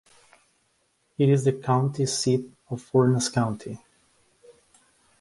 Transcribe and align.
It 1.19 1.29
is 1.29 1.43
the 1.43 1.53
county 1.53 2.07
seat 2.07 2.51
of 2.71 2.81
Furnas 2.81 3.31
County. 3.31 3.77